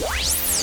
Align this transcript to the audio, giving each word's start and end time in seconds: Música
Música 0.00 0.53